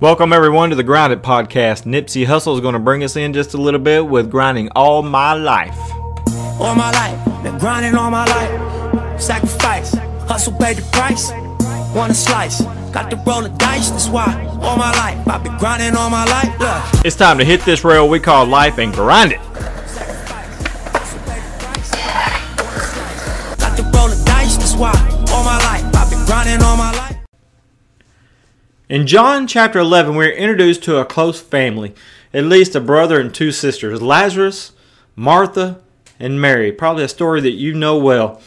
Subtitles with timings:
[0.00, 1.84] Welcome everyone to the Grounded Podcast.
[1.84, 5.02] Nipsey Hussle is going to bring us in just a little bit with grinding all
[5.02, 5.76] my life.
[6.58, 9.20] All my life, been grinding all my life.
[9.20, 9.92] Sacrifice,
[10.26, 11.30] hustle paid the price.
[11.94, 13.90] Want a slice, got to roll the dice.
[13.90, 14.32] That's why
[14.62, 16.58] all my life I've been grinding all my life.
[16.58, 19.38] Look, It's time to hit this rail we call life and grind it.
[19.40, 21.90] hustle paid the price.
[23.58, 24.56] Got to roll the dice.
[24.56, 24.92] That's why
[25.30, 27.19] all my life I've been grinding all my life.
[28.90, 31.94] In John chapter 11, we're introduced to a close family,
[32.34, 34.72] at least a brother and two sisters, Lazarus,
[35.14, 35.80] Martha,
[36.18, 36.72] and Mary.
[36.72, 38.42] Probably a story that you know well.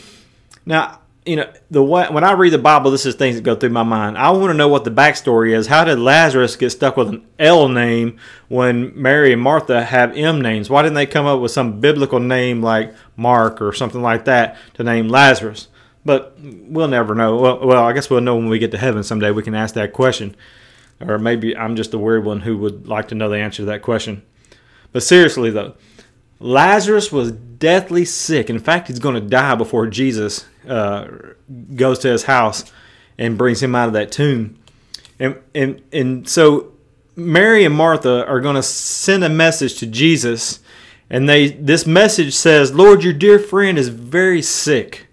[0.66, 3.56] Now, you know, the way, when I read the Bible, this is things that go
[3.56, 4.18] through my mind.
[4.18, 5.68] I want to know what the backstory is.
[5.68, 10.42] How did Lazarus get stuck with an L name when Mary and Martha have M
[10.42, 10.70] names?
[10.70, 14.58] Why didn't they come up with some biblical name like Mark or something like that
[14.74, 15.70] to name Lazarus?
[16.06, 17.38] But we'll never know.
[17.38, 19.32] Well, well, I guess we'll know when we get to heaven someday.
[19.32, 20.36] We can ask that question.
[21.00, 23.66] Or maybe I'm just the weird one who would like to know the answer to
[23.66, 24.24] that question.
[24.92, 25.76] But seriously, though,
[26.40, 28.50] Lazarus was deathly sick.
[28.50, 31.08] In fact, he's going to die before Jesus uh,
[31.76, 32.72] goes to his house
[33.18, 34.60] and brings him out of that tomb.
[35.20, 36.74] And, and, and so
[37.16, 40.60] Mary and Martha are going to send a message to Jesus.
[41.10, 45.08] And they this message says, Lord, your dear friend is very sick.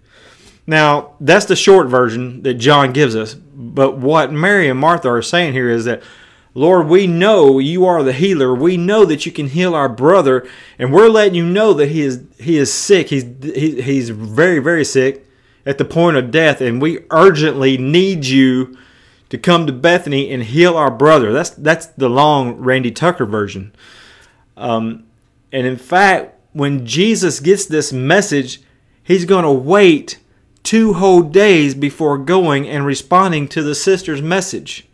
[0.71, 3.33] Now, that's the short version that John gives us.
[3.33, 6.01] But what Mary and Martha are saying here is that,
[6.53, 8.55] Lord, we know you are the healer.
[8.55, 10.47] We know that you can heal our brother,
[10.79, 13.09] and we're letting you know that he is he is sick.
[13.09, 15.27] He's he, he's very very sick
[15.65, 18.77] at the point of death, and we urgently need you
[19.27, 21.33] to come to Bethany and heal our brother.
[21.33, 23.75] That's that's the long Randy Tucker version.
[24.55, 25.03] Um,
[25.51, 28.61] and in fact, when Jesus gets this message,
[29.03, 30.17] he's going to wait
[30.63, 34.87] two whole days before going and responding to the sister's message.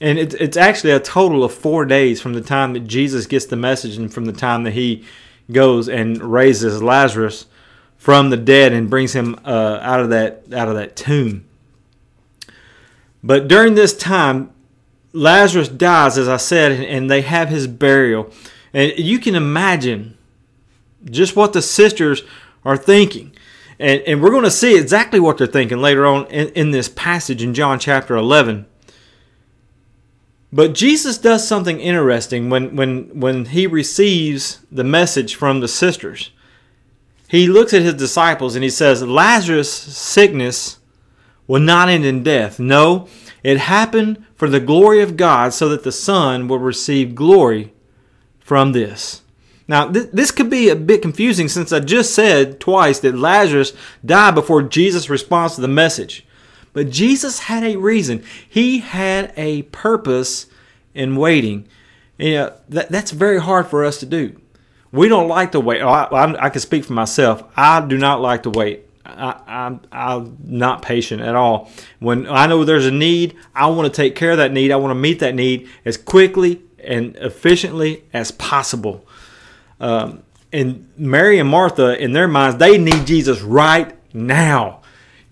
[0.00, 3.46] And it, it's actually a total of four days from the time that Jesus gets
[3.46, 5.04] the message and from the time that he
[5.50, 7.46] goes and raises Lazarus
[7.96, 11.44] from the dead and brings him uh, out of that out of that tomb.
[13.22, 14.50] But during this time,
[15.12, 18.30] Lazarus dies, as I said, and- and they have his burial.
[18.74, 20.16] And you can imagine
[21.10, 22.22] just what the sisters
[22.64, 23.32] are thinking.
[23.78, 26.88] And, and we're going to see exactly what they're thinking later on in, in this
[26.88, 28.66] passage in John chapter 11.
[30.52, 36.30] But Jesus does something interesting when, when, when he receives the message from the sisters.
[37.28, 40.78] He looks at his disciples and he says, Lazarus' sickness
[41.46, 42.58] will not end in death.
[42.58, 43.08] No,
[43.42, 47.72] it happened for the glory of God so that the Son will receive glory
[48.38, 49.22] from this.
[49.68, 53.72] Now, th- this could be a bit confusing since I just said twice that Lazarus
[54.04, 56.24] died before Jesus responds to the message.
[56.72, 58.22] But Jesus had a reason.
[58.48, 60.46] He had a purpose
[60.94, 61.66] in waiting.
[62.18, 64.40] You know, that, that's very hard for us to do.
[64.92, 65.82] We don't like to wait.
[65.82, 67.42] I, I, I can speak for myself.
[67.56, 68.84] I do not like to wait.
[69.04, 71.70] I, I'm not patient at all.
[71.98, 74.72] When I know there's a need, I want to take care of that need.
[74.72, 79.06] I want to meet that need as quickly and efficiently as possible.
[79.80, 80.22] Um,
[80.52, 84.80] and Mary and Martha, in their minds, they need Jesus right now.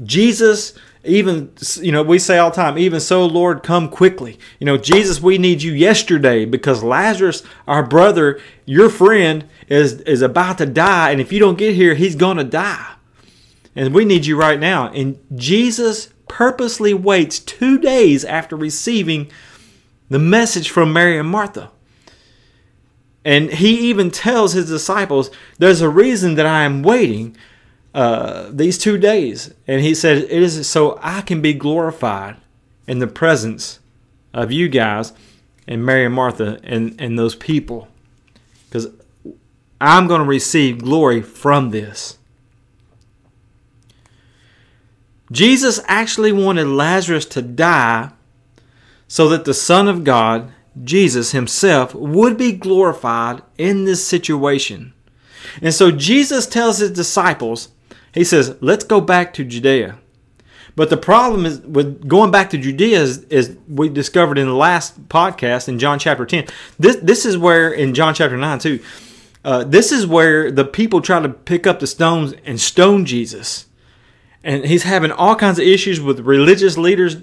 [0.02, 0.74] Jesus,
[1.04, 4.38] even, you know, we say all the time, even so, Lord, come quickly.
[4.58, 10.22] You know, Jesus, we need you yesterday because Lazarus, our brother, your friend, is, is
[10.22, 11.10] about to die.
[11.10, 12.94] And if you don't get here, he's going to die.
[13.76, 14.90] And we need you right now.
[14.90, 19.30] And Jesus purposely waits two days after receiving
[20.08, 21.70] the message from Mary and Martha.
[23.24, 27.36] And he even tells his disciples, There's a reason that I am waiting
[27.94, 29.54] uh, these two days.
[29.66, 32.36] And he said, It is so I can be glorified
[32.86, 33.80] in the presence
[34.34, 35.12] of you guys
[35.66, 37.88] and Mary and Martha and, and those people.
[38.68, 38.88] Because
[39.80, 42.18] I'm going to receive glory from this.
[45.32, 48.10] Jesus actually wanted Lazarus to die
[49.08, 54.92] so that the Son of God, Jesus himself, would be glorified in this situation.
[55.62, 57.68] And so Jesus tells his disciples,
[58.12, 59.98] he says, let's go back to Judea.
[60.76, 64.54] But the problem is with going back to Judea is, is we discovered in the
[64.54, 66.46] last podcast in John chapter 10.
[66.78, 68.80] This, this is where, in John chapter 9 too,
[69.44, 73.66] uh, this is where the people try to pick up the stones and stone Jesus
[74.44, 77.16] and he's having all kinds of issues with religious leaders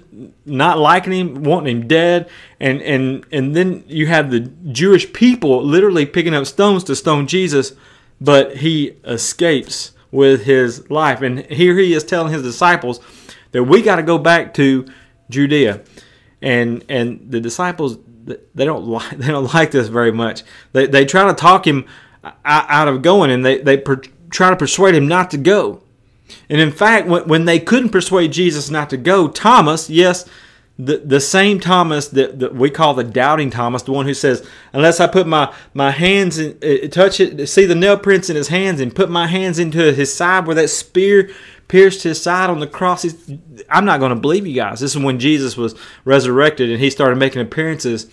[0.44, 2.28] not liking him, wanting him dead,
[2.60, 7.26] and and and then you have the Jewish people literally picking up stones to stone
[7.26, 7.74] Jesus,
[8.20, 11.22] but he escapes with his life.
[11.22, 13.00] And here he is telling his disciples
[13.52, 14.86] that we got to go back to
[15.30, 15.82] Judea.
[16.42, 17.98] and and the disciples
[18.54, 20.42] they don't like they don't like this very much.
[20.72, 21.86] They they try to talk him
[22.24, 23.96] uh, out of going, and they they per,
[24.30, 25.82] try to persuade him not to go.
[26.48, 30.28] And in fact, when, when they couldn't persuade Jesus not to go, Thomas, yes,
[30.78, 34.46] the, the same Thomas that, that we call the doubting Thomas, the one who says,
[34.72, 38.36] unless I put my, my hands in, uh, touch it, see the nail prints in
[38.36, 41.30] his hands and put my hands into his side where that spear
[41.68, 43.06] pierced his side on the cross.
[43.70, 44.80] I'm not going to believe you guys.
[44.80, 45.74] This is when Jesus was
[46.04, 48.10] resurrected and he started making appearances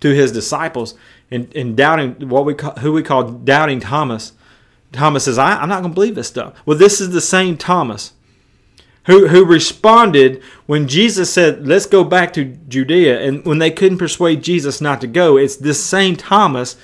[0.00, 0.94] to his disciples
[1.30, 4.32] and, and doubting what we call, who we call doubting Thomas.
[4.92, 6.54] Thomas says, I, I'm not going to believe this stuff.
[6.66, 8.12] Well, this is the same Thomas
[9.06, 13.20] who, who responded when Jesus said, Let's go back to Judea.
[13.20, 16.76] And when they couldn't persuade Jesus not to go, it's this same Thomas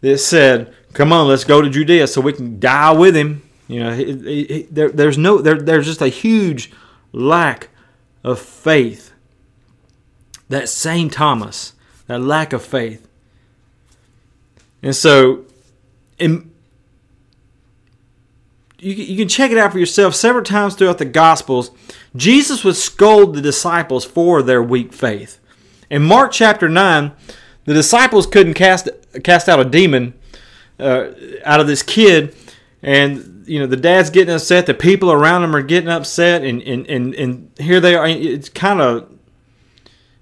[0.00, 3.42] that said, Come on, let's go to Judea so we can die with him.
[3.68, 6.72] You know, he, he, there, there's no, there, there's just a huge
[7.12, 7.68] lack
[8.24, 9.12] of faith.
[10.48, 11.72] That same Thomas,
[12.06, 13.08] that lack of faith.
[14.82, 15.44] And so,
[16.18, 16.51] in,
[18.82, 21.70] you, you can check it out for yourself several times throughout the Gospels.
[22.16, 25.38] Jesus would scold the disciples for their weak faith.
[25.88, 27.12] In Mark chapter 9,
[27.64, 28.88] the disciples couldn't cast,
[29.22, 30.14] cast out a demon
[30.80, 31.10] uh,
[31.44, 32.34] out of this kid,
[32.82, 36.60] and you know the dad's getting upset, the people around him are getting upset, and
[36.62, 38.08] and and, and here they are.
[38.08, 39.12] It's kind of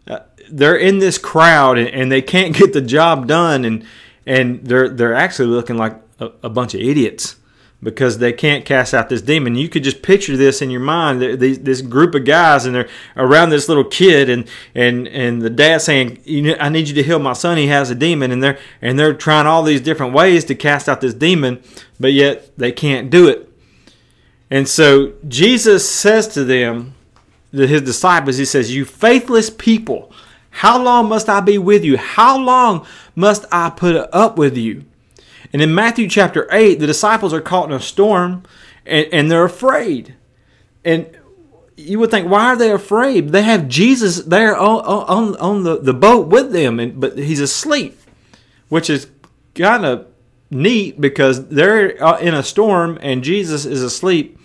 [0.07, 0.21] uh,
[0.51, 3.85] they're in this crowd, and, and, they can't get the job done, and
[4.27, 7.37] and they're they're actually looking like a, a bunch of idiots
[7.83, 9.55] because they can't cast out this demon.
[9.55, 13.51] You could just picture this in your mind, this group of guys, and they're around
[13.51, 16.19] this little kid, and and and the dad saying,
[16.61, 17.57] "I need you to heal my son.
[17.57, 20.89] He has a demon," and they're and they're trying all these different ways to cast
[20.89, 21.63] out this demon,
[21.99, 23.49] but yet they can't do it.
[24.51, 26.95] And so Jesus says to them,
[27.53, 30.13] to his disciples, he says, "You faithless people,
[30.51, 31.97] how long must I be with you?
[31.97, 32.85] How long
[33.15, 34.85] must I put up with you?"
[35.53, 38.45] And in Matthew chapter 8, the disciples are caught in a storm
[38.87, 40.15] and, and they're afraid.
[40.85, 41.17] And
[41.77, 43.31] you would think, why are they afraid?
[43.31, 47.41] They have Jesus there on, on, on the, the boat with them, and, but he's
[47.41, 47.99] asleep,
[48.69, 49.09] which is
[49.55, 50.07] kind of
[50.51, 54.37] neat because they're uh, in a storm and Jesus is asleep.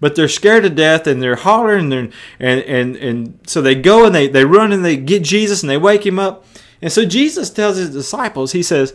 [0.00, 4.04] But they're scared to death and they're hollering and, and, and, and so they go
[4.04, 6.44] and they, they run and they get Jesus and they wake him up.
[6.82, 8.94] And so Jesus tells his disciples, he says,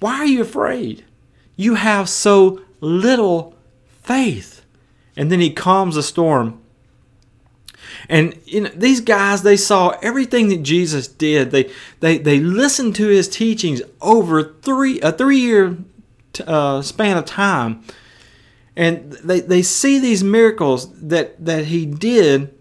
[0.00, 1.04] why are you afraid?
[1.56, 3.56] You have so little
[4.02, 4.64] faith.
[5.16, 6.60] And then he calms the storm.
[8.08, 11.50] And you know, these guys, they saw everything that Jesus did.
[11.50, 15.78] They they they listened to his teachings over three a three year
[16.46, 17.82] uh, span of time,
[18.76, 22.54] and they they see these miracles that that he did,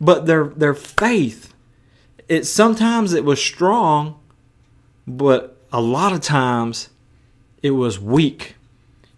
[0.00, 1.52] but their their faith,
[2.28, 4.18] it sometimes it was strong,
[5.06, 6.90] but a lot of times
[7.62, 8.56] it was weak.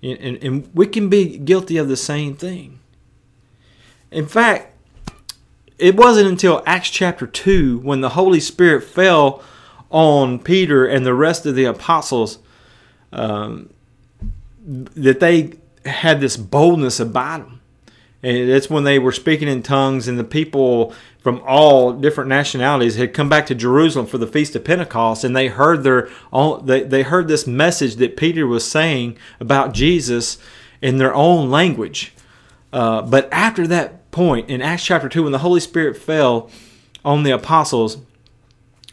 [0.03, 2.79] And, and, and, we can be guilty of the same thing.
[4.11, 4.73] In fact,
[5.79, 9.43] it wasn't until Acts chapter 2 when the Holy Spirit fell
[9.91, 12.39] on Peter and the rest of the apostles
[13.13, 13.71] um,
[14.65, 15.55] that they
[15.85, 17.61] had this boldness about them.
[18.23, 22.97] And that's when they were speaking in tongues, and the people from all different nationalities
[22.97, 26.67] had come back to Jerusalem for the feast of Pentecost, and they heard their own,
[26.67, 30.37] they, they heard this message that Peter was saying about Jesus
[30.83, 32.13] in their own language.
[32.75, 36.51] Uh, but after that point in Acts chapter two, when the Holy Spirit fell
[37.07, 37.97] on the apostles,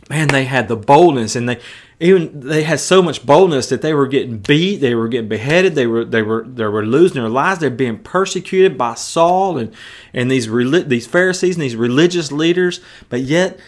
[0.10, 1.60] man, they had the boldness, and they
[2.02, 5.76] even they had so much boldness that they were getting beat, they were getting beheaded,
[5.76, 9.72] they were they were they were losing their lives, they're being persecuted by Saul and
[10.12, 10.50] and these
[10.88, 13.60] these Pharisees and these religious leaders, but yet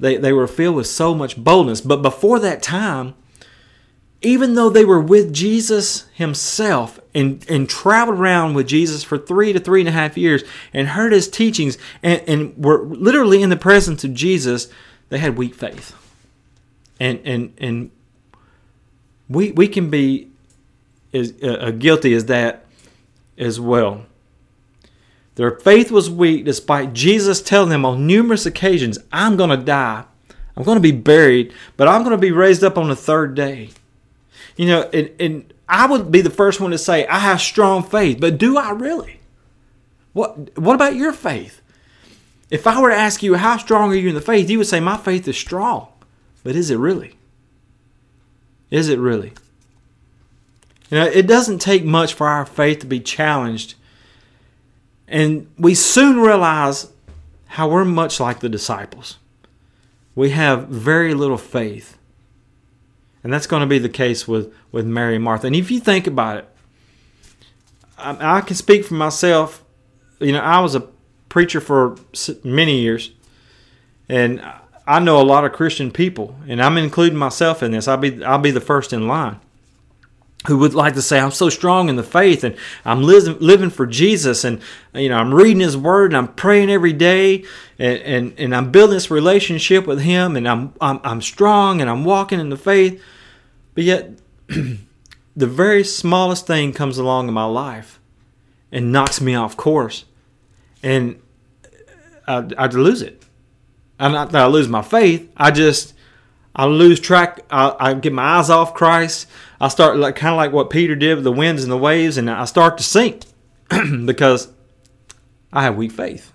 [0.00, 1.80] they they were filled with so much boldness.
[1.80, 3.14] But before that time,
[4.20, 9.52] even though they were with Jesus himself and, and traveled around with Jesus for three
[9.52, 10.42] to three and a half years
[10.74, 14.68] and heard his teachings and, and were literally in the presence of Jesus,
[15.08, 15.94] they had weak faith
[17.00, 17.90] and and and
[19.28, 20.30] we we can be
[21.12, 22.66] as uh, guilty as that
[23.36, 24.04] as well.
[25.36, 30.04] Their faith was weak despite Jesus telling them on numerous occasions, I'm going to die.
[30.56, 33.34] I'm going to be buried, but I'm going to be raised up on the third
[33.34, 33.70] day.
[34.56, 37.82] You know, and, and I would be the first one to say, I have strong
[37.82, 39.20] faith, but do I really?
[40.12, 41.62] What, what about your faith?
[42.50, 44.50] If I were to ask you, how strong are you in the faith?
[44.50, 45.89] You would say, my faith is strong.
[46.42, 47.16] But is it really?
[48.70, 49.32] Is it really?
[50.90, 53.74] You know, it doesn't take much for our faith to be challenged.
[55.06, 56.88] And we soon realize
[57.46, 59.18] how we're much like the disciples.
[60.14, 61.96] we have very little faith.
[63.22, 65.46] And that's going to be the case with, with Mary and Martha.
[65.46, 66.48] And if you think about it,
[67.98, 69.62] I, I can speak for myself.
[70.18, 70.86] You know, I was a
[71.28, 71.96] preacher for
[72.42, 73.12] many years,
[74.08, 74.42] and
[74.86, 77.86] I know a lot of Christian people, and I'm including myself in this.
[77.86, 79.40] I'll be I'll be the first in line
[80.46, 83.68] who would like to say I'm so strong in the faith and I'm living living
[83.68, 84.60] for Jesus and
[84.94, 87.44] you know I'm reading His Word and I'm praying every day
[87.78, 91.90] and and, and I'm building this relationship with Him and I'm, I'm I'm strong and
[91.90, 93.02] I'm walking in the faith,
[93.74, 94.12] but yet
[94.48, 98.00] the very smallest thing comes along in my life
[98.72, 100.04] and knocks me off course,
[100.82, 101.20] and
[102.26, 103.19] I, I lose it.
[104.00, 105.30] I'm not that I lose my faith.
[105.36, 105.94] I just
[106.56, 107.44] I lose track.
[107.50, 109.28] I, I get my eyes off Christ.
[109.60, 112.16] I start like kind of like what Peter did with the winds and the waves,
[112.16, 113.24] and I start to sink
[114.04, 114.48] because
[115.52, 116.32] I have weak faith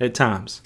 [0.00, 0.60] at times.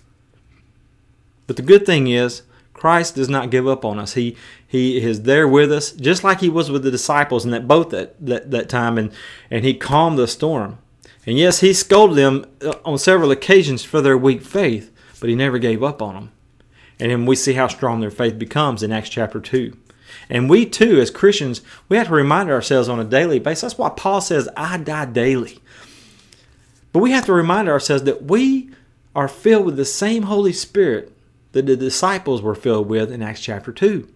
[1.46, 4.14] But the good thing is Christ does not give up on us.
[4.14, 4.36] He
[4.66, 7.90] he is there with us, just like he was with the disciples in that boat
[7.90, 9.12] that, that, that time, and,
[9.50, 10.78] and he calmed the storm.
[11.26, 14.91] And yes, he scolded them uh, on several occasions for their weak faith
[15.22, 16.32] but he never gave up on them.
[16.98, 19.72] And then we see how strong their faith becomes in Acts chapter 2.
[20.28, 23.62] And we too, as Christians, we have to remind ourselves on a daily basis.
[23.62, 25.60] That's why Paul says, I die daily.
[26.92, 28.70] But we have to remind ourselves that we
[29.14, 31.16] are filled with the same Holy Spirit
[31.52, 34.08] that the disciples were filled with in Acts chapter 2.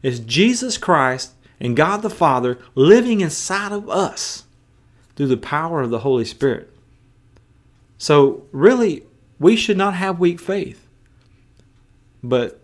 [0.00, 4.44] It's Jesus Christ and God the Father living inside of us
[5.16, 6.72] through the power of the Holy Spirit.
[7.98, 9.02] So, really,
[9.38, 10.86] we should not have weak faith.
[12.22, 12.60] But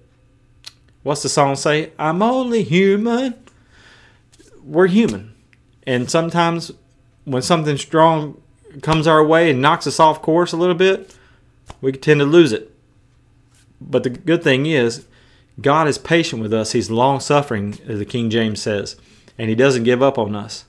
[1.02, 1.92] what's the song say?
[1.98, 3.34] I'm only human.
[4.64, 5.34] We're human.
[5.86, 6.72] And sometimes
[7.24, 8.40] when something strong
[8.80, 11.14] comes our way and knocks us off course a little bit,
[11.80, 12.70] we tend to lose it.
[13.80, 15.06] But the good thing is,
[15.60, 16.72] God is patient with us.
[16.72, 18.96] He's long suffering, as the King James says,
[19.36, 20.64] and He doesn't give up on us.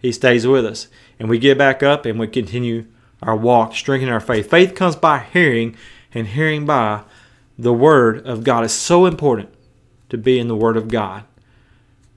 [0.00, 0.88] He stays with us.
[1.18, 2.86] And we get back up and we continue
[3.22, 4.50] our walk, strengthening our faith.
[4.50, 5.76] Faith comes by hearing,
[6.12, 7.02] and hearing by
[7.58, 8.64] the Word of God.
[8.64, 9.48] It's so important
[10.08, 11.24] to be in the Word of God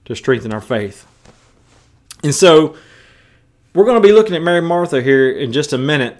[0.04, 1.06] to strengthen our faith.
[2.22, 2.76] And so,
[3.76, 6.16] we're going to be looking at Mary Martha here in just a minute.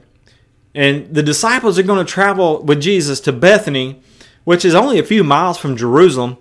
[0.74, 4.02] And the disciples are going to travel with Jesus to Bethany,
[4.44, 6.36] which is only a few miles from Jerusalem,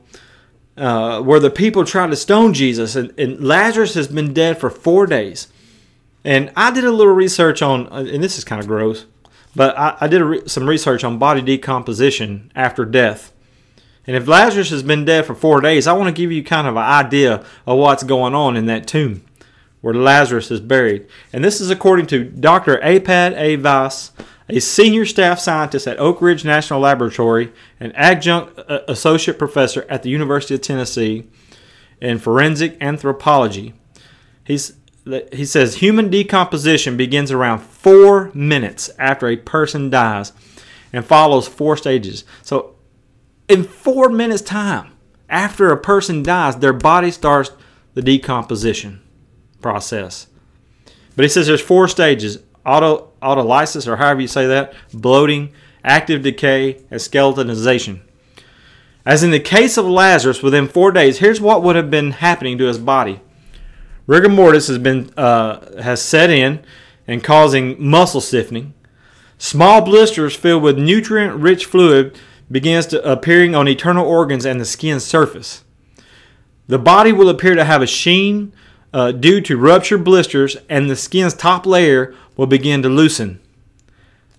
[0.75, 2.97] uh, where the people tried to stone Jesus.
[2.97, 5.47] And, and Lazarus has been dead for four days.
[6.25, 9.05] And I did a little research on, uh, and this is kind of gross,
[9.55, 13.31] but I, I did re- some research on body decomposition after death.
[14.07, 16.67] And if Lazarus has been dead for four days, I want to give you kind
[16.67, 19.23] of an idea of what's going on in that tomb
[19.81, 21.05] where Lazarus is buried.
[21.31, 22.77] And this is according to Dr.
[22.77, 23.55] Arpad A.
[23.55, 24.11] Vass,
[24.49, 30.01] a senior staff scientist at Oak Ridge National Laboratory, an adjunct uh, associate professor at
[30.01, 31.27] the University of Tennessee
[32.01, 33.75] in forensic anthropology.
[34.43, 34.73] He's
[35.31, 40.33] he says human decomposition begins around four minutes after a person dies
[40.91, 42.23] and follows four stages.
[42.41, 42.75] So,
[43.47, 44.93] in four minutes' time
[45.29, 47.51] after a person dies, their body starts
[47.93, 49.01] the decomposition
[49.61, 50.27] process.
[51.15, 56.23] But he says there's four stages auto, autolysis, or however you say that, bloating, active
[56.23, 58.01] decay, and skeletonization.
[59.05, 62.57] As in the case of Lazarus, within four days, here's what would have been happening
[62.57, 63.21] to his body
[64.07, 66.63] rigor mortis has been uh, has set in
[67.07, 68.73] and causing muscle stiffening.
[69.37, 72.17] Small blisters filled with nutrient-rich fluid
[72.49, 75.63] begins to appearing on internal organs and the skin surface.
[76.67, 78.53] The body will appear to have a sheen
[78.93, 83.41] uh, due to ruptured blisters, and the skin's top layer will begin to loosen.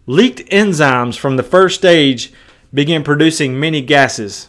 [0.06, 2.32] Leaked enzymes from the first stage
[2.72, 4.48] begin producing many gases.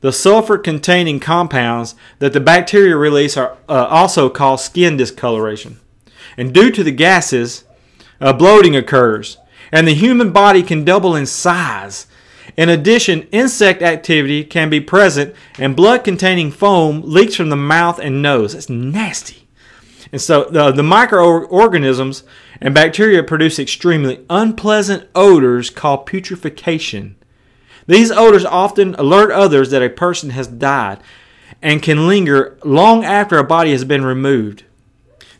[0.00, 5.80] The sulfur containing compounds that the bacteria release are uh, also cause skin discoloration.
[6.36, 7.64] And due to the gases,
[8.20, 9.38] uh, bloating occurs,
[9.72, 12.06] and the human body can double in size.
[12.56, 17.98] In addition, insect activity can be present, and blood containing foam leaks from the mouth
[17.98, 18.54] and nose.
[18.54, 19.48] That's nasty.
[20.12, 22.22] And so the, the microorganisms
[22.60, 27.16] and bacteria produce extremely unpleasant odors called putrefaction.
[27.88, 31.00] These odors often alert others that a person has died
[31.62, 34.64] and can linger long after a body has been removed.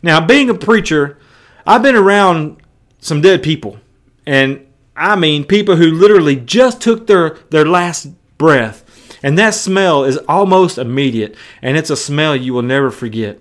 [0.01, 1.17] Now, being a preacher,
[1.65, 2.57] I've been around
[2.99, 3.79] some dead people.
[4.25, 4.65] And
[4.95, 8.07] I mean people who literally just took their, their last
[8.39, 8.83] breath.
[9.21, 11.35] And that smell is almost immediate.
[11.61, 13.39] And it's a smell you will never forget.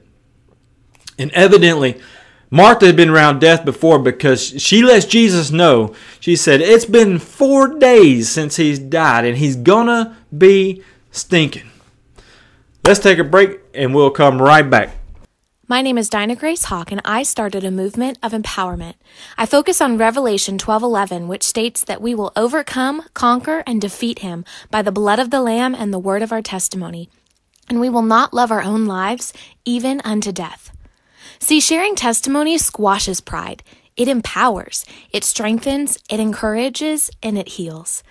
[1.19, 1.99] And evidently,
[2.50, 5.95] Martha had been around death before because she lets Jesus know.
[6.28, 11.70] She said, It's been four days since he's died, and he's gonna be stinking.
[12.85, 14.90] Let's take a break, and we'll come right back.
[15.68, 18.97] My name is Dinah Grace Hawk, and I started a movement of empowerment.
[19.38, 24.44] I focus on Revelation 12:11, which states that we will overcome, conquer, and defeat him
[24.70, 27.08] by the blood of the Lamb and the word of our testimony,
[27.70, 29.32] and we will not love our own lives
[29.64, 30.73] even unto death.
[31.38, 33.62] See, sharing testimony squashes pride.
[33.99, 38.05] It empowers, it strengthens, it encourages, and it heals.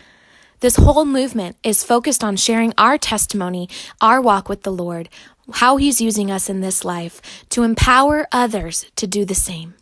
[0.60, 3.70] This whole movement is focused on sharing our testimony,
[4.02, 5.08] our walk with the Lord,
[5.54, 9.76] how He's using us in this life to empower others to do the same.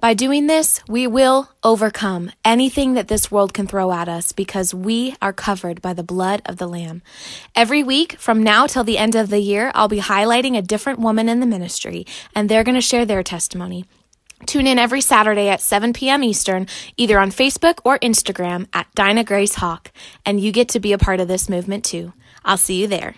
[0.00, 4.72] By doing this, we will overcome anything that this world can throw at us because
[4.72, 7.02] we are covered by the blood of the Lamb.
[7.56, 11.00] Every week, from now till the end of the year, I'll be highlighting a different
[11.00, 13.86] woman in the ministry, and they're going to share their testimony.
[14.46, 16.22] Tune in every Saturday at 7 p.m.
[16.24, 19.92] Eastern, either on Facebook or Instagram at Dinah Grace Hawk,
[20.26, 22.12] and you get to be a part of this movement too.
[22.44, 23.14] I'll see you there.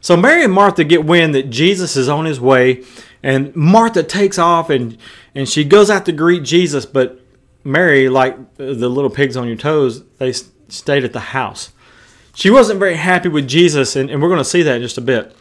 [0.00, 2.84] So Mary and Martha get wind that Jesus is on his way,
[3.22, 4.96] and Martha takes off and
[5.34, 7.20] and she goes out to greet Jesus, but
[7.64, 11.72] Mary, like the little pigs on your toes, they stayed at the house.
[12.34, 14.98] She wasn't very happy with Jesus, and, and we're going to see that in just
[14.98, 15.34] a bit.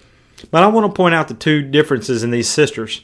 [0.50, 3.04] But I want to point out the two differences in these sisters.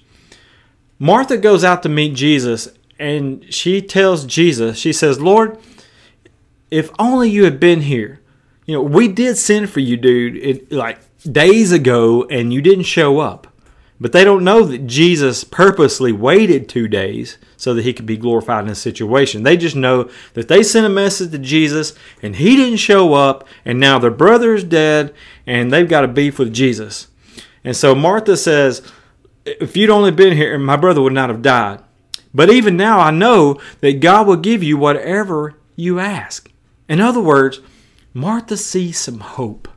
[1.01, 5.58] Martha goes out to meet Jesus, and she tells Jesus, she says, Lord,
[6.70, 8.20] if only you had been here.
[8.67, 10.38] You know, we did send for you, dude.
[10.38, 13.48] It, like days ago and you didn't show up.
[14.00, 18.17] But they don't know that Jesus purposely waited two days so that he could be
[18.17, 19.41] glorified in this situation.
[19.41, 23.48] They just know that they sent a message to Jesus and he didn't show up,
[23.65, 25.15] and now their brother is dead
[25.48, 27.08] and they've got a beef with Jesus.
[27.63, 28.84] And so Martha says,
[29.45, 31.81] If you'd only been here, my brother would not have died.
[32.33, 36.50] But even now, I know that God will give you whatever you ask.
[36.88, 37.60] In other words,
[38.13, 39.67] Martha sees some hope.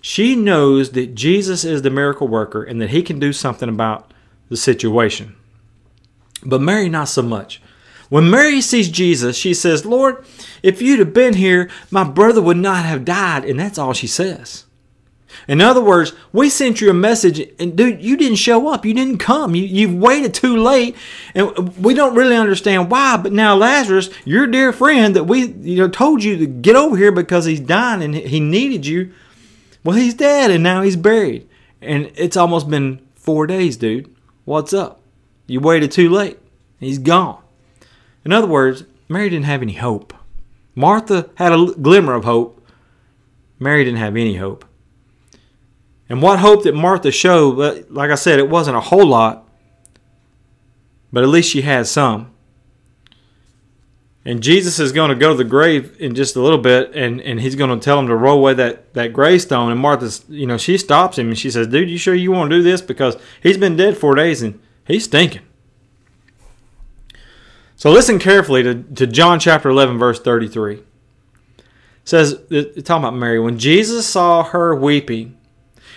[0.00, 4.12] She knows that Jesus is the miracle worker and that he can do something about
[4.48, 5.34] the situation.
[6.44, 7.60] But Mary, not so much.
[8.08, 10.24] When Mary sees Jesus, she says, Lord,
[10.62, 13.44] if you'd have been here, my brother would not have died.
[13.44, 14.65] And that's all she says.
[15.48, 18.84] In other words, we sent you a message, and dude, you didn't show up.
[18.84, 19.54] You didn't come.
[19.54, 20.96] You, you've waited too late,
[21.34, 23.16] and we don't really understand why.
[23.16, 26.96] But now Lazarus, your dear friend that we you know told you to get over
[26.96, 29.12] here because he's dying and he needed you,
[29.84, 31.48] well, he's dead and now he's buried.
[31.80, 34.12] And it's almost been four days, dude.
[34.44, 35.00] What's up?
[35.46, 36.38] You waited too late.
[36.80, 37.42] He's gone.
[38.24, 40.12] In other words, Mary didn't have any hope.
[40.74, 42.60] Martha had a glimmer of hope.
[43.58, 44.64] Mary didn't have any hope.
[46.08, 49.48] And what hope that Martha showed, like I said, it wasn't a whole lot,
[51.12, 52.32] but at least she had some.
[54.24, 57.20] And Jesus is going to go to the grave in just a little bit, and,
[57.20, 59.70] and he's going to tell him to roll away that, that gravestone.
[59.70, 62.50] And Martha, you know, she stops him and she says, Dude, you sure you want
[62.50, 62.82] to do this?
[62.82, 65.42] Because he's been dead four days and he's stinking.
[67.76, 70.74] So listen carefully to, to John chapter 11, verse 33.
[70.74, 70.84] It
[72.04, 75.35] says, talking about Mary, when Jesus saw her weeping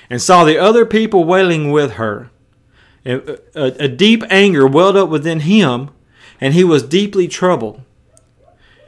[0.10, 2.30] and saw the other people wailing with her,
[3.06, 5.90] a, a, a deep anger welled up within him,
[6.42, 7.82] and he was deeply troubled.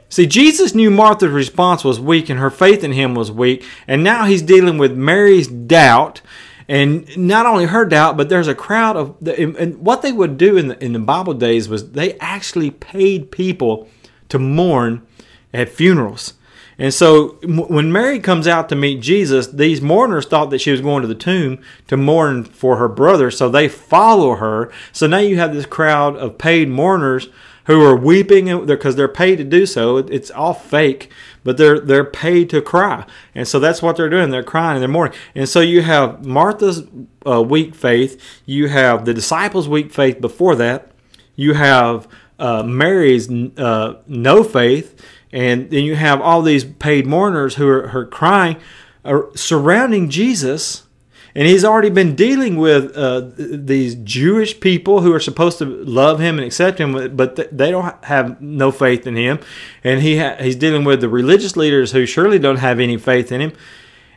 [0.08, 4.04] See, Jesus knew Martha's response was weak and her faith in him was weak, and
[4.04, 6.20] now he's dealing with Mary's doubt.
[6.68, 10.56] And not only her doubt, but there's a crowd of, and what they would do
[10.56, 13.88] in the, in the Bible days was they actually paid people
[14.28, 15.06] to mourn
[15.52, 16.34] at funerals.
[16.78, 20.80] And so when Mary comes out to meet Jesus, these mourners thought that she was
[20.80, 24.72] going to the tomb to mourn for her brother, so they follow her.
[24.92, 27.28] So now you have this crowd of paid mourners
[27.66, 29.98] who are weeping because they're paid to do so.
[29.98, 31.10] It's all fake,
[31.44, 34.30] but they're they're paid to cry, and so that's what they're doing.
[34.30, 35.16] They're crying and they're mourning.
[35.34, 36.84] And so you have Martha's
[37.26, 38.20] uh, weak faith.
[38.46, 40.90] You have the disciples' weak faith before that.
[41.36, 42.08] You have
[42.38, 45.00] uh, Mary's uh, no faith,
[45.32, 48.56] and then you have all these paid mourners who are, who are crying,
[49.04, 50.84] uh, surrounding Jesus
[51.34, 56.20] and he's already been dealing with uh, these Jewish people who are supposed to love
[56.20, 59.40] him and accept him, but they don't have no faith in him.
[59.82, 63.32] And he ha- he's dealing with the religious leaders who surely don't have any faith
[63.32, 63.52] in him.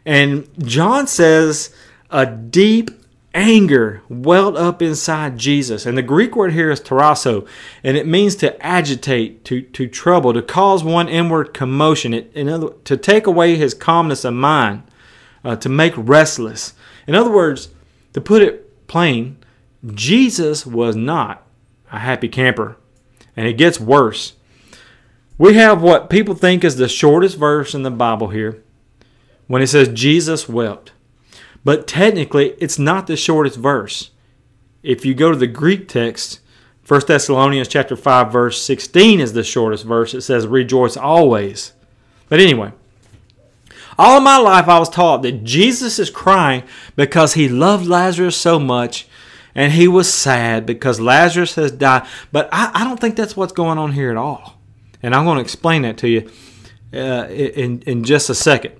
[0.05, 1.73] And John says
[2.09, 2.91] a deep
[3.35, 5.85] anger welled up inside Jesus.
[5.85, 7.47] And the Greek word here is tarasso,
[7.83, 12.49] and it means to agitate, to, to trouble, to cause one inward commotion, it, in
[12.49, 14.83] other, to take away his calmness of mind,
[15.43, 16.73] uh, to make restless.
[17.05, 17.69] In other words,
[18.13, 19.37] to put it plain,
[19.93, 21.43] Jesus was not
[21.91, 22.77] a happy camper.
[23.37, 24.33] And it gets worse.
[25.37, 28.63] we have what people think is the shortest verse in the Bible here
[29.47, 30.93] when it says Jesus wept.
[31.65, 34.11] But technically, it's not the shortest verse.
[34.83, 36.39] If you go to the Greek text,
[36.87, 40.13] 1 Thessalonians chapter 5 verse 16 is the shortest verse.
[40.13, 41.73] It says rejoice always.
[42.29, 42.71] But anyway,
[43.97, 46.63] all my life I was taught that Jesus is crying
[46.95, 49.07] because he loved Lazarus so much
[49.55, 52.05] and he was sad because Lazarus has died.
[52.31, 54.61] But I, I don't think that's what's going on here at all.
[55.01, 56.29] And I'm going to explain that to you
[56.93, 58.75] uh, in, in just a second.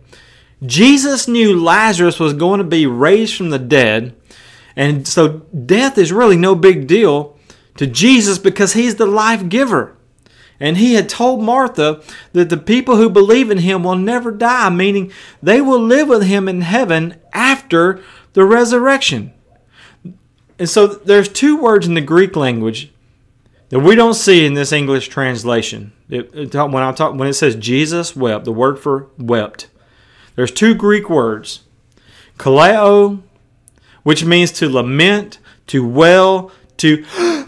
[0.63, 4.15] Jesus knew Lazarus was going to be raised from the dead.
[4.75, 7.37] And so death is really no big deal
[7.77, 9.95] to Jesus because he's the life giver.
[10.59, 14.69] And he had told Martha that the people who believe in him will never die,
[14.69, 15.11] meaning
[15.43, 18.01] they will live with him in heaven after
[18.33, 19.33] the resurrection.
[20.57, 22.93] And so there's two words in the Greek language
[23.69, 25.91] that we don't see in this English translation.
[26.07, 29.67] It, it, when I talk, when it says Jesus wept, the word for wept,
[30.35, 31.61] there's two Greek words,
[32.37, 33.21] kaleo,
[34.03, 37.05] which means to lament, to wail, to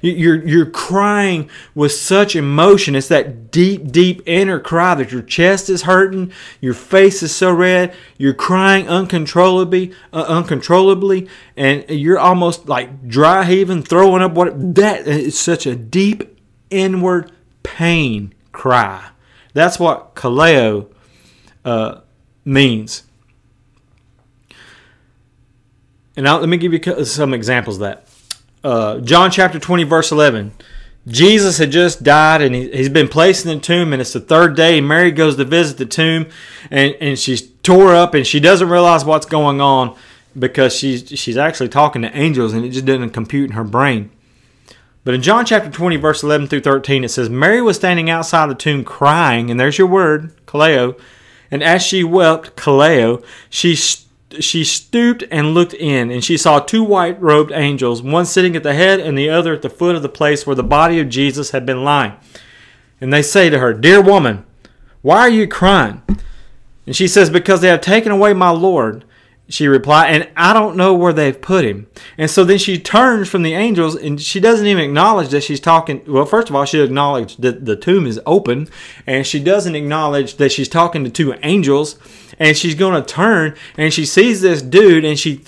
[0.00, 2.94] you're you're crying with such emotion.
[2.94, 7.52] It's that deep, deep inner cry that your chest is hurting, your face is so
[7.52, 14.32] red, you're crying uncontrollably, uh, uncontrollably, and you're almost like dry heaving, throwing up.
[14.32, 16.38] What that is such a deep
[16.70, 19.10] inward pain cry.
[19.52, 20.90] That's what kaleo
[21.66, 22.00] uh,
[22.44, 23.02] means.
[26.16, 28.08] And now let me give you some examples of that.
[28.64, 30.52] Uh, John chapter 20, verse 11.
[31.06, 34.20] Jesus had just died and he, has been placed in the tomb, and it's the
[34.20, 34.78] third day.
[34.78, 36.26] And Mary goes to visit the tomb,
[36.70, 39.96] and, and she's tore up, and she doesn't realize what's going on
[40.38, 44.10] because she's, she's actually talking to angels, and it just doesn't compute in her brain.
[45.04, 48.50] But in John chapter 20, verse 11 through 13, it says, Mary was standing outside
[48.50, 50.98] the tomb crying, and there's your word, kaleo.
[51.50, 53.76] And as she wept, kaleo, she
[54.40, 58.62] she stooped and looked in, and she saw two white robed angels, one sitting at
[58.62, 61.08] the head and the other at the foot of the place where the body of
[61.08, 62.14] Jesus had been lying.
[63.00, 64.44] And they say to her, Dear woman,
[65.02, 66.02] why are you crying?
[66.86, 69.04] And she says, Because they have taken away my Lord
[69.48, 71.86] she replied, and I don't know where they've put him.
[72.18, 75.60] And so then she turns from the angels and she doesn't even acknowledge that she's
[75.60, 76.02] talking.
[76.06, 78.68] Well, first of all, she acknowledged that the tomb is open
[79.06, 81.96] and she doesn't acknowledge that she's talking to two angels.
[82.38, 85.42] And she's going to turn and she sees this dude and she,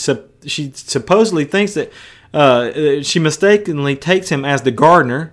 [0.47, 1.93] she supposedly thinks that
[2.33, 5.33] uh, she mistakenly takes him as the gardener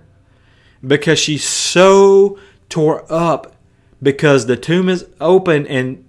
[0.84, 3.54] because she's so tore up
[4.02, 6.05] because the tomb is open and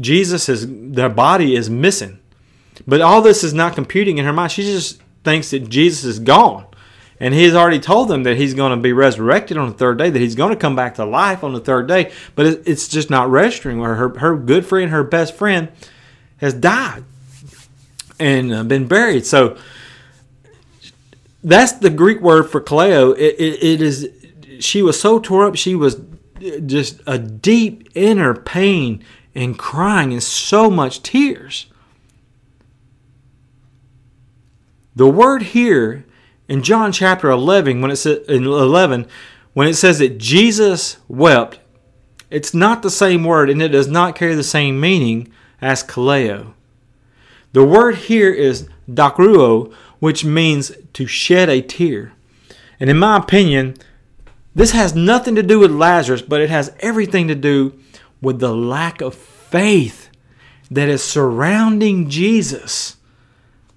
[0.00, 2.18] Jesus is their body is missing.
[2.86, 4.52] But all this is not computing in her mind.
[4.52, 6.66] She just thinks that Jesus is gone.
[7.20, 9.98] And he has already told them that he's going to be resurrected on the third
[9.98, 12.10] day, that he's going to come back to life on the third day.
[12.34, 15.68] But it's just not registering where her, her good friend, her best friend,
[16.38, 17.04] has died
[18.18, 19.24] and uh, been buried.
[19.24, 19.56] So
[21.44, 23.16] that's the Greek word for kaleo.
[23.16, 24.08] It, it, it is,
[24.58, 26.00] she was so tore up, she was
[26.66, 31.66] just a deep inner pain and crying and so much tears.
[34.94, 36.04] The word here
[36.48, 39.06] in John chapter 11 when it says in 11
[39.54, 41.58] when it says that Jesus wept,
[42.30, 46.54] it's not the same word and it does not carry the same meaning as kaleo.
[47.52, 52.12] The word here is dakruo, which means to shed a tear.
[52.80, 53.76] And in my opinion,
[54.54, 57.78] this has nothing to do with Lazarus, but it has everything to do
[58.22, 60.08] with the lack of faith
[60.70, 62.96] that is surrounding Jesus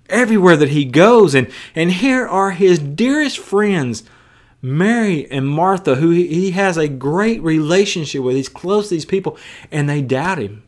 [0.09, 1.35] everywhere that he goes.
[1.35, 4.03] And, and here are his dearest friends,
[4.61, 8.35] Mary and Martha, who he has a great relationship with.
[8.35, 9.37] He's close to these people,
[9.71, 10.63] and they doubt him.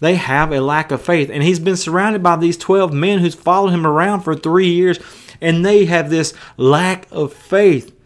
[0.00, 1.28] They have a lack of faith.
[1.28, 5.00] And he's been surrounded by these 12 men who's followed him around for three years,
[5.40, 7.97] and they have this lack of faith.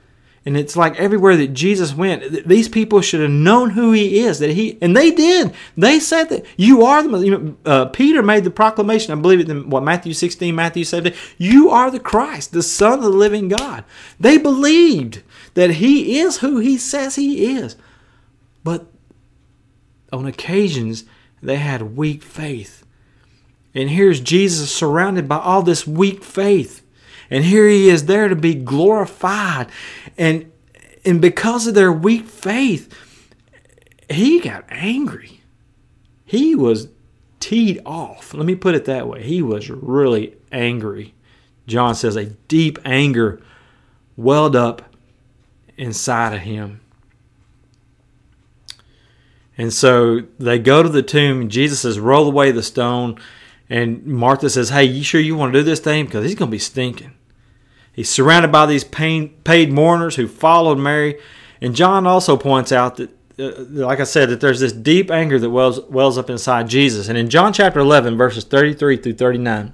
[0.44, 4.40] And it's like everywhere that Jesus went, these people should have known who he is.
[4.40, 5.54] That he and they did.
[5.76, 7.18] They said that you are the.
[7.18, 9.12] You know, uh, Peter made the proclamation.
[9.12, 11.16] I believe it in what Matthew sixteen, Matthew seventeen.
[11.38, 13.84] You are the Christ, the Son of the living God.
[14.18, 15.22] They believed
[15.54, 17.76] that he is who he says he is,
[18.64, 18.86] but
[20.12, 21.04] on occasions
[21.40, 22.84] they had weak faith.
[23.74, 26.81] And here's Jesus surrounded by all this weak faith.
[27.32, 29.68] And here he is there to be glorified.
[30.18, 30.52] And
[31.02, 32.94] and because of their weak faith,
[34.10, 35.40] he got angry.
[36.26, 36.88] He was
[37.40, 38.34] teed off.
[38.34, 39.22] Let me put it that way.
[39.22, 41.14] He was really angry.
[41.66, 43.40] John says a deep anger
[44.14, 44.94] welled up
[45.78, 46.80] inside of him.
[49.56, 53.18] And so they go to the tomb, and Jesus says, Roll away the stone.
[53.70, 56.04] And Martha says, Hey, you sure you want to do this thing?
[56.04, 57.12] Because he's going to be stinking.
[57.92, 61.18] He's surrounded by these paid mourners who followed Mary.
[61.60, 65.38] And John also points out that, uh, like I said, that there's this deep anger
[65.38, 67.08] that wells, wells up inside Jesus.
[67.08, 69.72] And in John chapter 11, verses 33 through 39,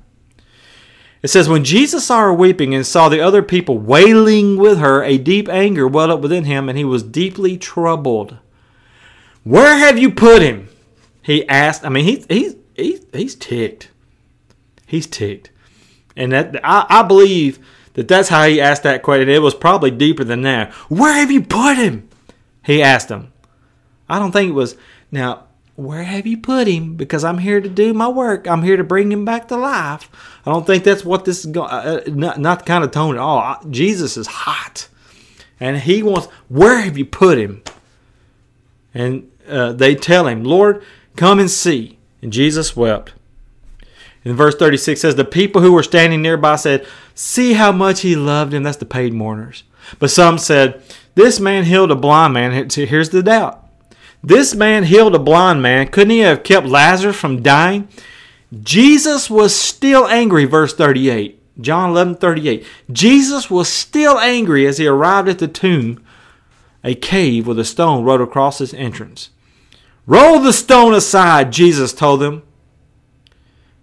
[1.22, 5.02] it says, When Jesus saw her weeping and saw the other people wailing with her,
[5.02, 8.38] a deep anger welled up within him, and he was deeply troubled.
[9.44, 10.68] Where have you put him?
[11.22, 11.84] He asked.
[11.84, 13.90] I mean, he, he's, he, he's ticked.
[14.86, 15.50] He's ticked.
[16.16, 17.58] And that I, I believe
[17.94, 19.28] that that's how he asked that question.
[19.28, 20.72] It was probably deeper than that.
[20.88, 22.08] Where have you put him?
[22.64, 23.32] He asked him.
[24.08, 24.76] I don't think it was,
[25.10, 26.96] now, where have you put him?
[26.96, 28.48] Because I'm here to do my work.
[28.48, 30.10] I'm here to bring him back to life.
[30.44, 31.70] I don't think that's what this is going.
[31.70, 33.58] Uh, uh, not, not the kind of tone at all.
[33.70, 34.88] Jesus is hot,
[35.60, 36.26] and he wants.
[36.48, 37.62] Where have you put him?
[38.92, 40.82] And uh, they tell him, Lord,
[41.14, 41.98] come and see.
[42.22, 43.12] And Jesus wept.
[44.28, 48.14] In verse 36 says, The people who were standing nearby said, See how much he
[48.14, 48.62] loved him.
[48.62, 49.64] That's the paid mourners.
[49.98, 50.82] But some said,
[51.14, 52.68] This man healed a blind man.
[52.70, 53.66] Here's the doubt.
[54.22, 55.88] This man healed a blind man.
[55.88, 57.88] Couldn't he have kept Lazarus from dying?
[58.62, 61.36] Jesus was still angry, verse 38.
[61.58, 62.66] John 11 38.
[62.92, 66.04] Jesus was still angry as he arrived at the tomb,
[66.84, 69.30] a cave with a stone rolled across its entrance.
[70.06, 72.42] Roll the stone aside, Jesus told them.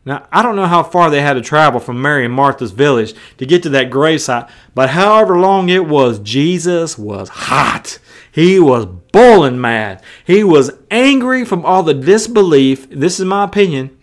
[0.05, 3.15] Now, I don't know how far they had to travel from Mary and Martha's village
[3.37, 7.97] to get to that gravesite, but however long it was, Jesus was hot.
[8.31, 10.03] He was boiling mad.
[10.23, 12.87] He was angry from all the disbelief.
[12.89, 13.97] This is my opinion.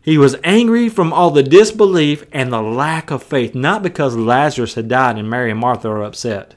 [0.00, 4.74] He was angry from all the disbelief and the lack of faith, not because Lazarus
[4.74, 6.54] had died and Mary and Martha are upset,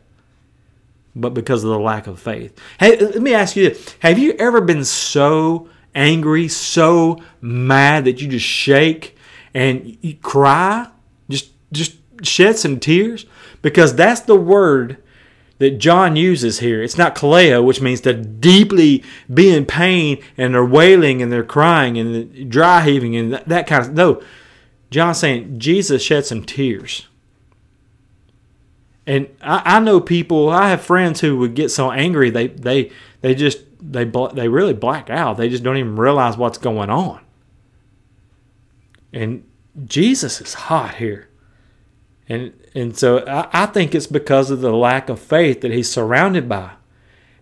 [1.14, 2.58] but because of the lack of faith.
[2.80, 8.22] Hey, let me ask you this Have you ever been so angry, so mad that
[8.22, 9.18] you just shake
[9.54, 10.88] and you cry,
[11.30, 13.26] just just shed some tears
[13.62, 14.98] because that's the word
[15.58, 16.84] that John uses here.
[16.84, 19.04] It's not kaleo, which means to deeply
[19.34, 23.68] be in pain and they're wailing and they're crying and dry heaving and that, that
[23.68, 24.22] kind of no.
[24.92, 27.08] John's saying Jesus shed some tears.
[29.08, 30.50] And I, I know people.
[30.50, 34.74] I have friends who would get so angry they they they just they they really
[34.74, 35.38] black out.
[35.38, 37.22] They just don't even realize what's going on.
[39.14, 39.44] And
[39.86, 41.30] Jesus is hot here.
[42.28, 45.90] And and so I, I think it's because of the lack of faith that he's
[45.90, 46.72] surrounded by.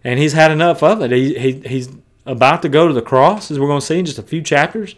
[0.03, 1.11] And he's had enough of it.
[1.11, 1.89] He, he he's
[2.25, 4.41] about to go to the cross, as we're going to see in just a few
[4.41, 4.95] chapters.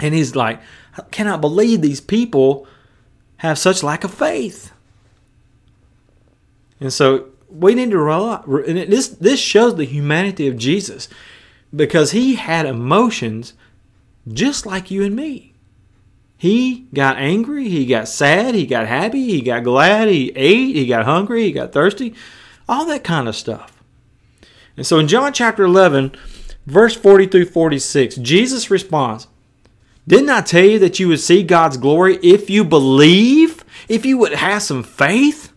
[0.00, 0.60] And he's like,
[0.96, 2.66] I cannot believe these people
[3.38, 4.72] have such lack of faith.
[6.80, 8.42] And so we need to rely.
[8.66, 11.08] And this this shows the humanity of Jesus,
[11.74, 13.54] because he had emotions
[14.26, 15.54] just like you and me.
[16.36, 20.86] He got angry, he got sad, he got happy, he got glad, he ate, he
[20.86, 22.14] got hungry, he got thirsty,
[22.68, 23.82] all that kind of stuff.
[24.76, 26.12] And so in John chapter 11,
[26.64, 29.26] verse 40 through 46, Jesus responds,
[30.06, 34.16] Didn't I tell you that you would see God's glory if you believe, if you
[34.18, 35.47] would have some faith?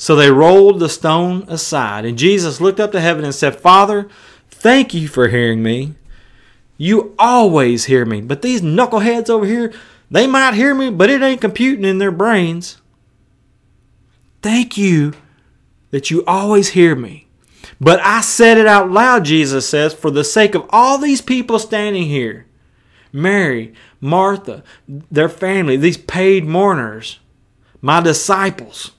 [0.00, 4.08] So they rolled the stone aside, and Jesus looked up to heaven and said, Father,
[4.48, 5.96] thank you for hearing me.
[6.76, 9.72] You always hear me, but these knuckleheads over here,
[10.08, 12.80] they might hear me, but it ain't computing in their brains.
[14.40, 15.14] Thank you
[15.90, 17.26] that you always hear me.
[17.80, 21.58] But I said it out loud, Jesus says, for the sake of all these people
[21.58, 22.46] standing here
[23.12, 27.18] Mary, Martha, their family, these paid mourners,
[27.80, 28.92] my disciples.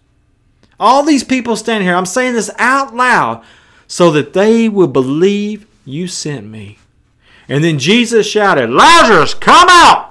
[0.79, 3.43] All these people standing here, I'm saying this out loud
[3.87, 6.77] so that they will believe you sent me.
[7.47, 10.05] And then Jesus shouted, Lazarus, come out!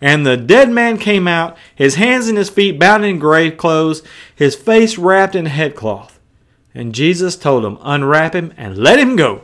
[0.00, 4.02] And the dead man came out, his hands and his feet bound in grave clothes,
[4.34, 6.18] his face wrapped in headcloth.
[6.74, 9.42] And Jesus told him, Unwrap him and let him go.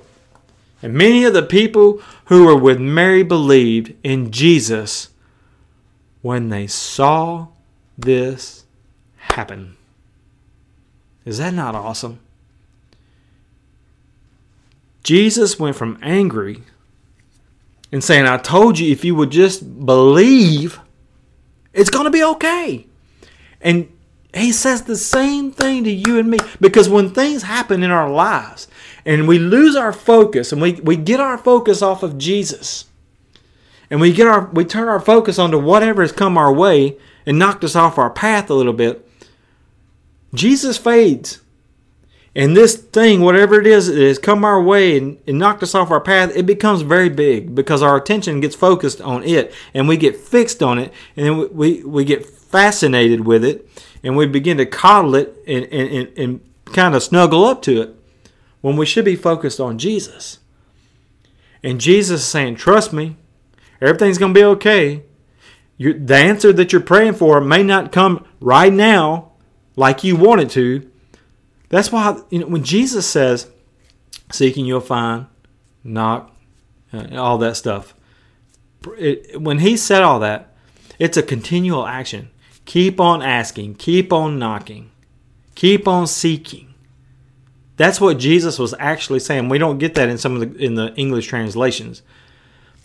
[0.82, 5.10] And many of the people who were with Mary believed in Jesus
[6.22, 7.48] when they saw
[7.96, 8.64] this
[9.16, 9.76] happen.
[11.24, 12.20] Is that not awesome?
[15.02, 16.62] Jesus went from angry
[17.92, 20.78] and saying, I told you if you would just believe,
[21.72, 22.86] it's going to be okay.
[23.60, 23.88] And
[24.34, 28.08] he says the same thing to you and me because when things happen in our
[28.08, 28.68] lives
[29.04, 32.84] and we lose our focus and we, we get our focus off of Jesus
[33.90, 37.38] and we get our we turn our focus onto whatever has come our way and
[37.38, 39.09] knocked us off our path a little bit
[40.34, 41.40] Jesus fades.
[42.34, 45.74] And this thing, whatever it is, that has come our way and, and knocked us
[45.74, 49.88] off our path, it becomes very big because our attention gets focused on it and
[49.88, 53.68] we get fixed on it and then we, we, we get fascinated with it
[54.04, 57.82] and we begin to coddle it and, and, and, and kind of snuggle up to
[57.82, 57.96] it
[58.60, 60.38] when we should be focused on Jesus.
[61.64, 63.16] And Jesus is saying, Trust me,
[63.80, 65.02] everything's going to be okay.
[65.76, 69.29] you the answer that you're praying for may not come right now
[69.76, 70.90] like you want it to,
[71.68, 73.48] that's why you know when Jesus says,
[74.30, 75.26] "Seeking you'll find,
[75.82, 76.34] knock,"
[76.92, 77.94] uh, all that stuff.
[78.98, 80.54] It, when he said all that,
[80.98, 82.30] it's a continual action.
[82.64, 84.90] Keep on asking, keep on knocking,
[85.54, 86.74] keep on seeking.
[87.76, 89.48] That's what Jesus was actually saying.
[89.48, 92.02] We don't get that in some of the in the English translations,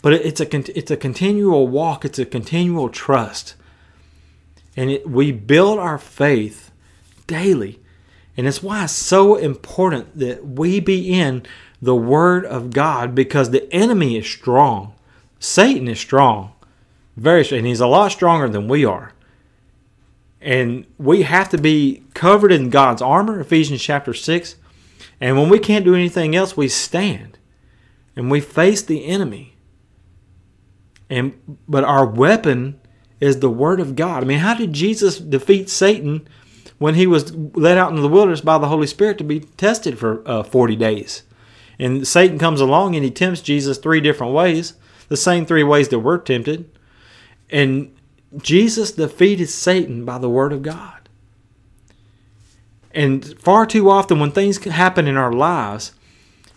[0.00, 2.04] but it, it's a it's a continual walk.
[2.04, 3.56] It's a continual trust,
[4.76, 6.65] and it, we build our faith
[7.26, 7.80] daily
[8.36, 11.44] and it's why it's so important that we be in
[11.80, 14.94] the Word of God because the enemy is strong.
[15.38, 16.52] Satan is strong.
[17.16, 17.60] Very strong.
[17.60, 19.12] And he's a lot stronger than we are.
[20.40, 24.56] And we have to be covered in God's armor, Ephesians chapter 6.
[25.20, 27.38] And when we can't do anything else, we stand
[28.14, 29.56] and we face the enemy.
[31.08, 32.80] And but our weapon
[33.18, 34.22] is the word of God.
[34.22, 36.28] I mean, how did Jesus defeat Satan
[36.78, 39.98] when he was led out into the wilderness by the Holy Spirit to be tested
[39.98, 41.22] for uh, 40 days.
[41.78, 44.74] And Satan comes along and he tempts Jesus three different ways,
[45.08, 46.70] the same three ways that we're tempted.
[47.50, 47.94] And
[48.38, 51.08] Jesus defeated Satan by the word of God.
[52.92, 55.92] And far too often, when things happen in our lives,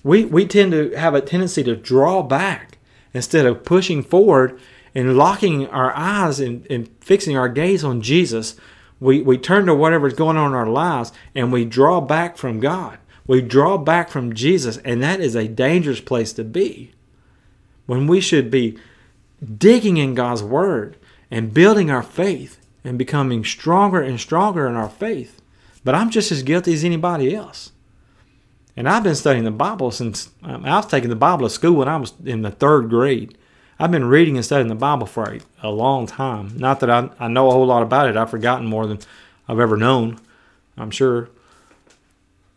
[0.03, 2.77] we, we tend to have a tendency to draw back
[3.13, 4.58] instead of pushing forward
[4.95, 8.55] and locking our eyes and, and fixing our gaze on Jesus
[8.99, 12.59] we, we turn to whatever's going on in our lives and we draw back from
[12.59, 12.97] God.
[13.27, 16.93] We draw back from Jesus, and that is a dangerous place to be.
[17.85, 18.79] When we should be
[19.57, 20.97] digging in God's Word
[21.29, 25.41] and building our faith and becoming stronger and stronger in our faith.
[25.83, 27.71] But I'm just as guilty as anybody else.
[28.75, 31.73] And I've been studying the Bible since um, I was taking the Bible to school
[31.73, 33.38] when I was in the third grade.
[33.80, 36.58] I've been reading and studying the Bible for a, a long time.
[36.58, 38.18] Not that I, I know a whole lot about it.
[38.18, 39.00] I've forgotten more than
[39.48, 40.20] I've ever known,
[40.78, 41.30] I'm sure.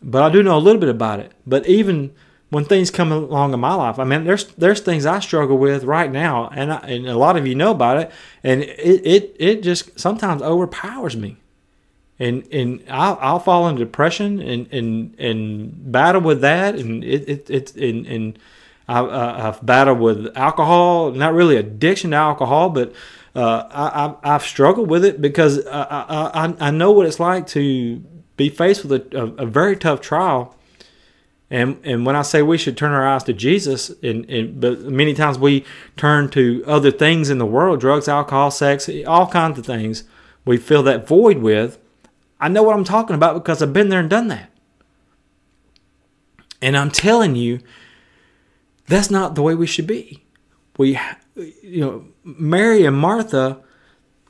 [0.03, 1.33] But I do know a little bit about it.
[1.47, 2.13] But even
[2.51, 5.85] when things come along in my life, I mean, there's there's things I struggle with
[5.85, 8.11] right now, and I, and a lot of you know about it,
[8.43, 11.37] and it it, it just sometimes overpowers me,
[12.19, 17.29] and and I'll, I'll fall into depression and and and battle with that, and it
[17.29, 18.39] it it's and and
[18.93, 22.93] I, have battled with alcohol, not really addiction to alcohol, but
[23.35, 25.83] uh, I, have struggled with it because I,
[26.35, 27.97] I, I, know what it's like to
[28.37, 30.55] be faced with a, a, a, very tough trial.
[31.51, 34.81] And, and when I say we should turn our eyes to Jesus, and, and but
[34.81, 35.65] many times we
[35.97, 40.05] turn to other things in the world, drugs, alcohol, sex, all kinds of things.
[40.45, 41.79] We fill that void with.
[42.41, 44.51] I know what I'm talking about because I've been there and done that.
[46.61, 47.61] And I'm telling you,
[48.87, 50.23] that's not the way we should be.
[50.79, 50.99] We,
[51.37, 53.61] you know, Mary and Martha,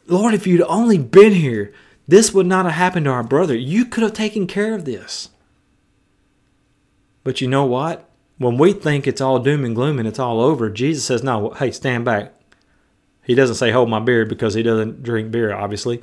[0.07, 1.73] Lord, if you'd only been here,
[2.07, 3.55] this would not have happened to our brother.
[3.55, 5.31] You could have taken care of this.
[7.25, 8.09] But you know what?
[8.39, 11.51] When we think it's all doom and gloom and it's all over, Jesus says, No,
[11.51, 12.33] hey, stand back.
[13.23, 16.03] He doesn't say, Hold my beer because he doesn't drink beer, obviously.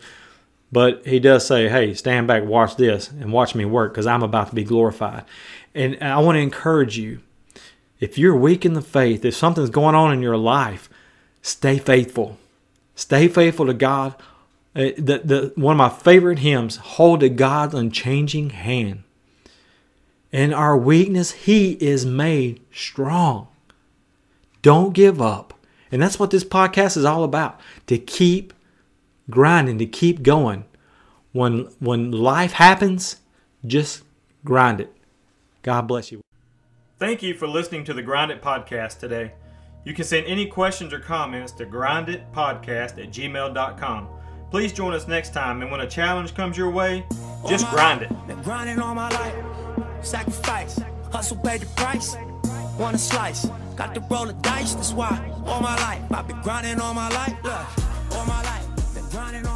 [0.71, 4.23] But he does say, Hey, stand back, watch this, and watch me work because I'm
[4.23, 5.25] about to be glorified.
[5.75, 7.19] And I want to encourage you
[7.99, 10.89] if you're weak in the faith, if something's going on in your life,
[11.41, 12.38] stay faithful.
[12.95, 14.15] Stay faithful to God.
[14.75, 19.03] Uh, the, the, one of my favorite hymns, Hold to God's unchanging hand.
[20.31, 23.47] In our weakness, He is made strong.
[24.62, 25.53] Don't give up.
[25.91, 28.53] And that's what this podcast is all about to keep
[29.29, 30.65] grinding, to keep going.
[31.31, 33.17] When, when life happens,
[33.65, 34.04] just
[34.43, 34.93] grind it.
[35.63, 36.21] God bless you.
[37.00, 39.31] Thank you for listening to the Grind It Podcast today.
[39.85, 44.10] You can send any questions or comments to grinditpodcast at gmail.com.
[44.52, 47.06] Please join us next time, and when a challenge comes your way,
[47.47, 48.10] just grind it.
[48.27, 49.33] Been grinding all my life,
[50.02, 50.77] sacrifice,
[51.10, 52.17] hustle pay the price.
[52.77, 53.45] Want a slice,
[53.77, 57.08] got to roll the dice, that's why all my life I've been grinding all my
[57.12, 57.33] life.
[57.43, 59.47] Look, all my life, been grinding